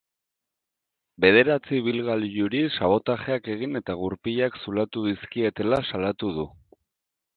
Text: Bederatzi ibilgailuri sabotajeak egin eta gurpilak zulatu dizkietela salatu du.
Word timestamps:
Bederatzi 1.25 1.75
ibilgailuri 1.81 2.61
sabotajeak 2.77 3.49
egin 3.57 3.81
eta 3.83 3.99
gurpilak 4.03 4.59
zulatu 4.65 5.05
dizkietela 5.11 5.83
salatu 5.91 6.33
du. 6.41 6.49